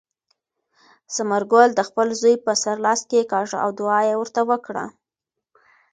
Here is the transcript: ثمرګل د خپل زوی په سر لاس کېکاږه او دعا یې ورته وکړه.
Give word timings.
ثمرګل 1.15 1.69
د 1.75 1.81
خپل 1.89 2.07
زوی 2.21 2.35
په 2.45 2.51
سر 2.63 2.77
لاس 2.85 2.99
کېکاږه 3.09 3.57
او 3.65 3.69
دعا 3.79 3.99
یې 4.09 4.15
ورته 4.17 4.41
وکړه. 4.49 4.85